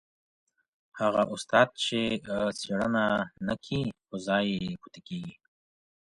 هغه 0.99 1.23
استاد 1.33 1.67
چي 1.83 2.01
څېړنه 2.59 3.05
نه 3.47 3.53
کوي 3.63 3.83
په 4.07 4.15
ځای 4.27 4.47
پاته 4.81 4.99
کېږي. 5.07 5.35